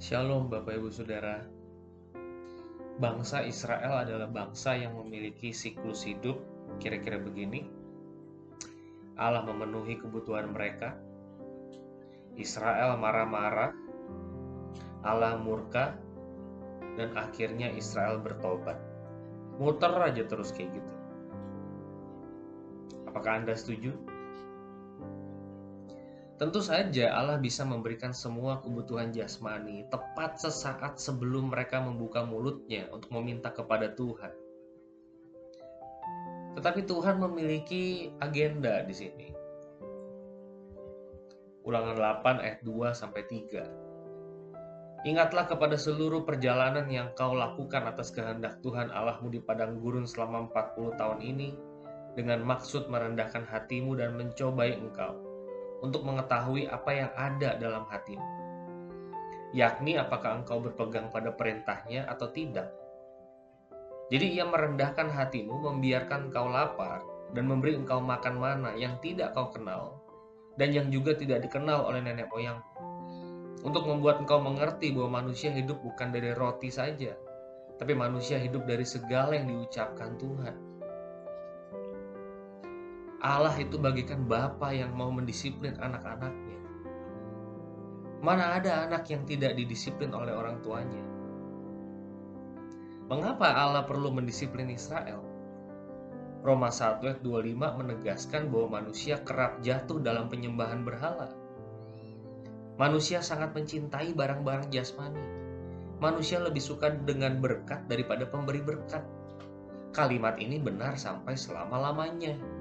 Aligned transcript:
Shalom 0.00 0.48
Bapak 0.48 0.80
Ibu 0.80 0.88
Saudara. 0.88 1.44
Bangsa 2.96 3.44
Israel 3.44 4.00
adalah 4.00 4.32
bangsa 4.32 4.72
yang 4.72 4.96
memiliki 4.96 5.52
siklus 5.52 6.08
hidup 6.08 6.40
kira-kira 6.80 7.20
begini. 7.20 7.68
Allah 9.20 9.44
memenuhi 9.44 10.00
kebutuhan 10.00 10.56
mereka. 10.56 10.96
Israel 12.40 12.96
marah-marah. 12.96 13.76
Allah 15.04 15.36
murka 15.36 15.92
dan 16.96 17.12
akhirnya 17.20 17.68
Israel 17.68 18.24
bertobat. 18.24 18.80
Muter 19.60 19.92
aja 20.00 20.24
terus 20.24 20.48
kayak 20.48 20.80
gitu. 20.80 20.92
Apakah 23.04 23.44
Anda 23.44 23.52
setuju? 23.52 23.92
Tentu 26.40 26.64
saja 26.64 27.12
Allah 27.12 27.36
bisa 27.36 27.68
memberikan 27.68 28.16
semua 28.16 28.64
kebutuhan 28.64 29.12
jasmani 29.12 29.84
tepat 29.92 30.40
sesaat 30.40 30.96
sebelum 30.96 31.52
mereka 31.52 31.84
membuka 31.84 32.24
mulutnya 32.24 32.88
untuk 32.96 33.12
meminta 33.12 33.52
kepada 33.52 33.92
Tuhan. 33.92 34.32
Tetapi 36.56 36.88
Tuhan 36.88 37.20
memiliki 37.20 38.08
agenda 38.24 38.80
di 38.80 38.94
sini. 38.96 39.28
Ulangan 41.68 42.24
8 42.24 42.40
ayat 42.40 42.64
2 42.64 42.88
sampai 42.96 43.22
3. 43.28 45.04
Ingatlah 45.12 45.44
kepada 45.44 45.76
seluruh 45.76 46.24
perjalanan 46.24 46.88
yang 46.88 47.12
kau 47.12 47.36
lakukan 47.36 47.84
atas 47.84 48.16
kehendak 48.16 48.64
Tuhan 48.64 48.88
Allahmu 48.88 49.28
di 49.28 49.44
padang 49.44 49.76
gurun 49.76 50.08
selama 50.08 50.48
40 50.48 50.96
tahun 50.96 51.20
ini 51.20 51.52
dengan 52.16 52.40
maksud 52.48 52.88
merendahkan 52.88 53.44
hatimu 53.44 53.92
dan 54.00 54.16
mencobai 54.16 54.72
engkau 54.72 55.29
untuk 55.80 56.04
mengetahui 56.04 56.68
apa 56.68 56.90
yang 56.92 57.10
ada 57.16 57.56
dalam 57.56 57.88
hatimu, 57.88 58.28
yakni 59.56 59.96
apakah 59.96 60.40
engkau 60.44 60.60
berpegang 60.60 61.08
pada 61.08 61.32
perintahnya 61.32 62.06
atau 62.08 62.28
tidak. 62.30 62.70
Jadi 64.10 64.36
ia 64.36 64.44
merendahkan 64.44 65.08
hatimu, 65.08 65.70
membiarkan 65.70 66.28
engkau 66.28 66.50
lapar, 66.50 67.00
dan 67.30 67.46
memberi 67.46 67.78
engkau 67.78 68.02
makan 68.02 68.36
mana 68.42 68.70
yang 68.74 68.98
tidak 68.98 69.32
kau 69.32 69.54
kenal, 69.54 70.02
dan 70.58 70.74
yang 70.74 70.90
juga 70.90 71.14
tidak 71.14 71.46
dikenal 71.46 71.86
oleh 71.86 72.02
nenek 72.02 72.26
moyang, 72.28 72.58
untuk 73.62 73.86
membuat 73.86 74.20
engkau 74.20 74.42
mengerti 74.42 74.90
bahwa 74.90 75.22
manusia 75.22 75.54
hidup 75.54 75.78
bukan 75.80 76.10
dari 76.10 76.34
roti 76.34 76.68
saja, 76.74 77.14
tapi 77.78 77.96
manusia 77.96 78.36
hidup 78.36 78.66
dari 78.68 78.84
segala 78.84 79.38
yang 79.38 79.48
diucapkan 79.48 80.18
Tuhan. 80.20 80.69
Allah 83.20 83.52
itu 83.60 83.76
bagikan 83.76 84.24
Bapa 84.24 84.72
yang 84.72 84.96
mau 84.96 85.12
mendisiplin 85.12 85.76
anak-anaknya. 85.76 86.56
Mana 88.24 88.56
ada 88.56 88.88
anak 88.88 89.12
yang 89.12 89.28
tidak 89.28 89.60
didisiplin 89.60 90.12
oleh 90.16 90.32
orang 90.32 90.56
tuanya? 90.64 91.04
Mengapa 93.12 93.52
Allah 93.52 93.84
perlu 93.84 94.08
mendisiplin 94.08 94.72
Israel? 94.72 95.20
Roma 96.40 96.72
1 96.72 97.04
ayat 97.04 97.20
25 97.20 97.80
menegaskan 97.84 98.48
bahwa 98.48 98.80
manusia 98.80 99.20
kerap 99.20 99.60
jatuh 99.60 100.00
dalam 100.00 100.32
penyembahan 100.32 100.80
berhala. 100.80 101.28
Manusia 102.80 103.20
sangat 103.20 103.52
mencintai 103.52 104.16
barang-barang 104.16 104.72
jasmani. 104.72 105.20
Manusia 106.00 106.40
lebih 106.40 106.64
suka 106.64 106.88
dengan 106.88 107.36
berkat 107.36 107.84
daripada 107.84 108.24
pemberi 108.24 108.64
berkat. 108.64 109.04
Kalimat 109.92 110.40
ini 110.40 110.56
benar 110.56 110.96
sampai 110.96 111.36
selama-lamanya. 111.36 112.59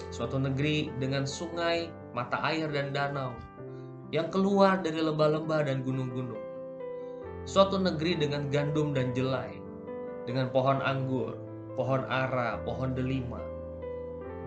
suatu 0.09 0.41
negeri 0.41 0.89
dengan 0.97 1.29
sungai, 1.29 1.93
mata 2.17 2.41
air 2.49 2.73
dan 2.73 2.97
danau, 2.97 3.37
yang 4.09 4.33
keluar 4.33 4.81
dari 4.81 5.05
lembah-lembah 5.05 5.69
dan 5.69 5.85
gunung-gunung. 5.85 6.41
Suatu 7.45 7.77
negeri 7.77 8.17
dengan 8.17 8.49
gandum 8.49 8.97
dan 8.97 9.13
jelai, 9.13 9.61
dengan 10.25 10.49
pohon 10.49 10.81
anggur, 10.81 11.37
pohon 11.77 12.09
ara, 12.09 12.57
pohon 12.65 12.97
delima. 12.97 13.45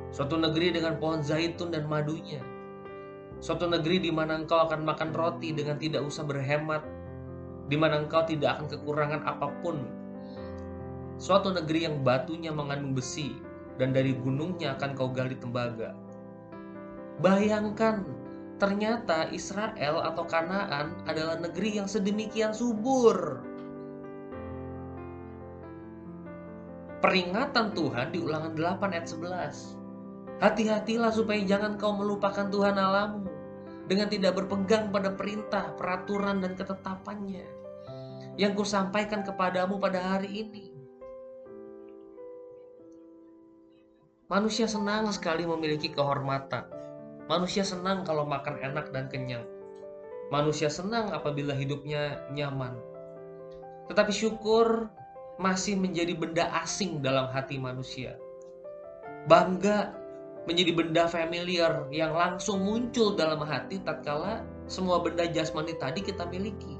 Suatu 0.10 0.34
negeri 0.34 0.74
dengan 0.74 0.98
pohon 0.98 1.22
zaitun 1.22 1.70
dan 1.70 1.86
madunya, 1.86 2.42
Suatu 3.40 3.72
negeri 3.72 4.04
di 4.04 4.12
mana 4.12 4.36
engkau 4.36 4.68
akan 4.68 4.84
makan 4.84 5.16
roti 5.16 5.56
dengan 5.56 5.80
tidak 5.80 6.04
usah 6.04 6.28
berhemat, 6.28 6.84
di 7.72 7.80
mana 7.80 8.04
engkau 8.04 8.28
tidak 8.28 8.60
akan 8.60 8.68
kekurangan 8.68 9.24
apa 9.24 9.48
pun. 9.64 9.80
Suatu 11.16 11.56
negeri 11.56 11.88
yang 11.88 12.04
batunya 12.04 12.52
mengandung 12.52 12.92
besi, 12.92 13.40
dan 13.80 13.96
dari 13.96 14.12
gunungnya 14.12 14.76
akan 14.76 14.92
kau 14.92 15.08
gali 15.16 15.40
tembaga. 15.40 15.96
Bayangkan, 17.24 18.04
ternyata 18.60 19.32
Israel 19.32 20.04
atau 20.04 20.28
Kanaan 20.28 21.00
adalah 21.08 21.40
negeri 21.40 21.80
yang 21.80 21.88
sedemikian 21.88 22.52
subur. 22.52 23.40
Peringatan 27.00 27.72
Tuhan 27.72 28.12
di 28.12 28.20
ulangan 28.20 28.52
8 28.52 28.92
ayat 28.92 29.08
11. 29.08 30.44
Hati-hatilah 30.44 31.12
supaya 31.16 31.40
jangan 31.48 31.80
kau 31.80 31.96
melupakan 31.96 32.52
Tuhan 32.52 32.76
Allahmu 32.76 33.29
dengan 33.90 34.06
tidak 34.06 34.38
berpegang 34.38 34.94
pada 34.94 35.10
perintah, 35.18 35.74
peraturan, 35.74 36.46
dan 36.46 36.54
ketetapannya 36.54 37.60
yang 38.38 38.54
kusampaikan 38.56 39.26
kepadamu 39.26 39.82
pada 39.82 40.00
hari 40.16 40.46
ini. 40.46 40.66
Manusia 44.30 44.70
senang 44.70 45.10
sekali 45.10 45.44
memiliki 45.44 45.90
kehormatan. 45.90 46.70
Manusia 47.26 47.66
senang 47.66 48.06
kalau 48.06 48.30
makan 48.30 48.62
enak 48.62 48.94
dan 48.94 49.10
kenyang. 49.10 49.44
Manusia 50.30 50.70
senang 50.70 51.10
apabila 51.10 51.58
hidupnya 51.58 52.22
nyaman. 52.30 52.78
Tetapi 53.90 54.14
syukur 54.14 54.86
masih 55.42 55.82
menjadi 55.82 56.14
benda 56.14 56.46
asing 56.62 57.02
dalam 57.02 57.26
hati 57.34 57.58
manusia. 57.58 58.14
Bangga 59.26 59.98
menjadi 60.48 60.72
benda 60.72 61.04
familiar 61.10 61.90
yang 61.92 62.16
langsung 62.16 62.64
muncul 62.64 63.18
dalam 63.18 63.44
hati 63.44 63.82
tatkala 63.84 64.46
semua 64.70 65.02
benda 65.02 65.26
jasmani 65.28 65.76
tadi 65.76 66.06
kita 66.06 66.30
miliki. 66.30 66.78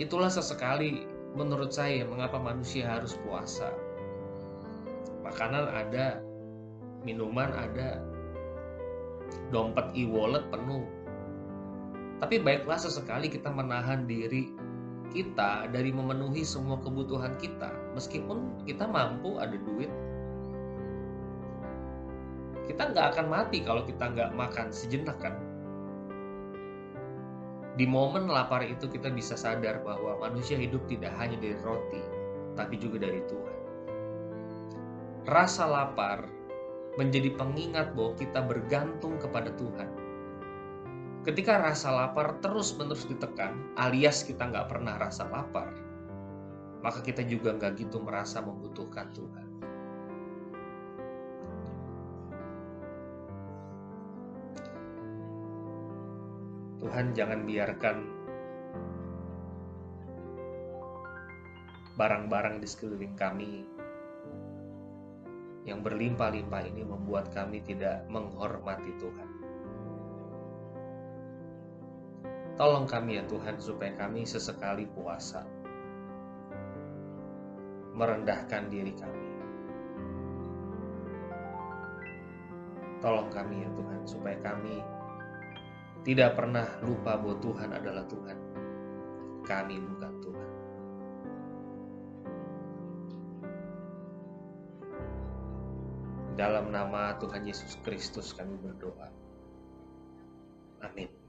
Itulah 0.00 0.32
sesekali 0.32 1.06
menurut 1.36 1.72
saya 1.72 2.04
mengapa 2.04 2.40
manusia 2.40 2.88
harus 2.88 3.16
puasa. 3.22 3.70
Makanan 5.22 5.64
ada, 5.70 6.20
minuman 7.06 7.52
ada, 7.54 8.02
dompet 9.54 9.94
e-wallet 9.96 10.44
penuh. 10.50 10.84
Tapi 12.18 12.42
baiklah 12.42 12.78
sesekali 12.78 13.30
kita 13.30 13.50
menahan 13.50 14.08
diri 14.08 14.50
kita 15.12 15.68
dari 15.68 15.92
memenuhi 15.92 16.42
semua 16.42 16.80
kebutuhan 16.80 17.36
kita 17.36 17.68
meskipun 17.92 18.64
kita 18.64 18.88
mampu 18.88 19.36
ada 19.36 19.54
duit 19.54 19.92
kita 22.72 22.94
nggak 22.94 23.06
akan 23.14 23.26
mati 23.26 23.58
kalau 23.60 23.82
kita 23.82 24.04
nggak 24.06 24.30
makan 24.38 24.70
sejenak 24.70 25.18
kan? 25.18 25.34
Di 27.76 27.88
momen 27.88 28.28
lapar 28.28 28.62
itu 28.64 28.88
kita 28.88 29.08
bisa 29.12 29.34
sadar 29.34 29.80
bahwa 29.84 30.20
manusia 30.20 30.60
hidup 30.60 30.84
tidak 30.86 31.12
hanya 31.18 31.40
dari 31.40 31.56
roti 31.64 32.02
tapi 32.52 32.76
juga 32.76 33.08
dari 33.08 33.20
Tuhan. 33.28 33.58
Rasa 35.24 35.64
lapar 35.68 36.28
menjadi 37.00 37.32
pengingat 37.36 37.96
bahwa 37.96 38.12
kita 38.20 38.44
bergantung 38.44 39.16
kepada 39.16 39.48
Tuhan 39.56 39.88
Ketika 41.22 41.54
rasa 41.62 41.94
lapar 41.94 42.42
terus-menerus 42.42 43.06
ditekan, 43.06 43.54
alias 43.78 44.26
kita 44.26 44.42
nggak 44.42 44.66
pernah 44.66 44.98
rasa 44.98 45.22
lapar, 45.30 45.70
maka 46.82 46.98
kita 46.98 47.22
juga 47.22 47.54
nggak 47.54 47.78
gitu 47.78 48.02
merasa 48.02 48.42
membutuhkan 48.42 49.06
Tuhan. 49.14 49.48
Tuhan 56.82 57.14
jangan 57.14 57.46
biarkan 57.46 57.96
barang-barang 61.94 62.58
di 62.58 62.66
sekeliling 62.66 63.14
kami 63.14 63.62
yang 65.62 65.86
berlimpah-limpah 65.86 66.66
ini 66.66 66.82
membuat 66.82 67.30
kami 67.30 67.62
tidak 67.62 68.02
menghormati 68.10 68.90
Tuhan. 68.98 69.41
Tolong 72.52 72.84
kami 72.84 73.16
ya 73.16 73.24
Tuhan 73.24 73.56
supaya 73.56 73.96
kami 73.96 74.28
sesekali 74.28 74.84
puasa. 74.84 75.40
Merendahkan 77.96 78.68
diri 78.68 78.92
kami. 78.92 79.24
Tolong 83.00 83.28
kami 83.32 83.64
ya 83.64 83.70
Tuhan 83.72 84.00
supaya 84.04 84.38
kami 84.44 84.84
tidak 86.02 86.36
pernah 86.36 86.66
lupa 86.84 87.16
bahwa 87.16 87.40
Tuhan 87.40 87.70
adalah 87.72 88.04
Tuhan. 88.06 88.38
Kami 89.42 89.74
bukan 89.80 90.14
Tuhan. 90.22 90.50
Dalam 96.36 96.74
nama 96.74 97.16
Tuhan 97.16 97.42
Yesus 97.46 97.80
Kristus 97.80 98.34
kami 98.36 98.56
berdoa. 98.60 99.08
Amin. 100.82 101.21